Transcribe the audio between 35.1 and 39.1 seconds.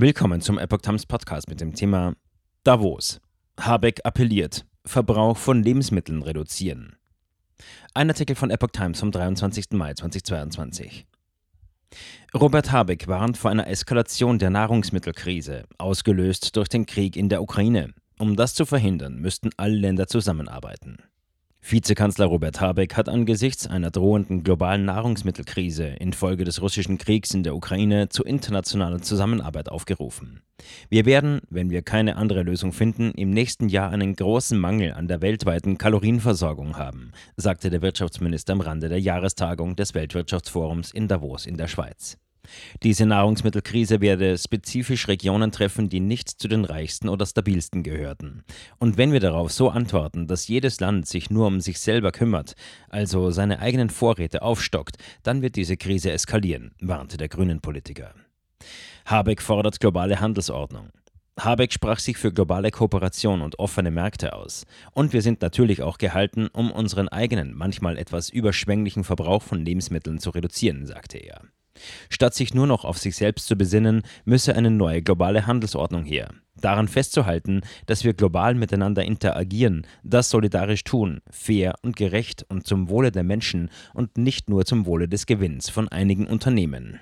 weltweiten Kalorienversorgung haben, sagte der Wirtschaftsminister am Rande der